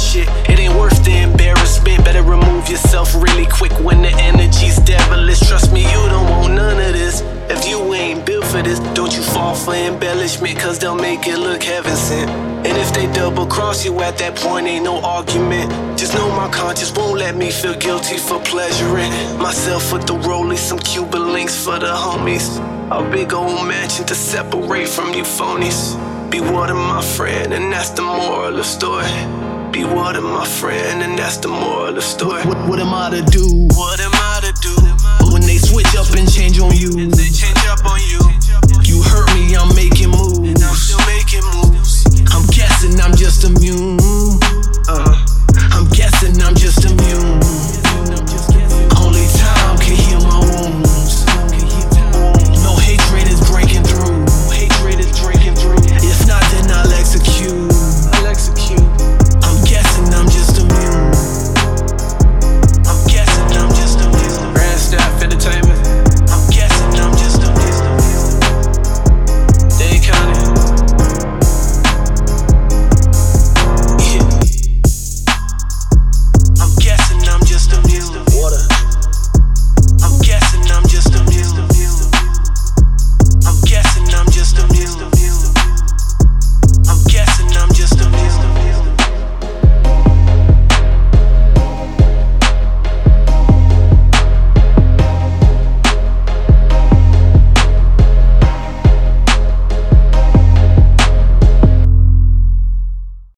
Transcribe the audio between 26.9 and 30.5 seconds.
friend, and that's the moral of the story. Be water, my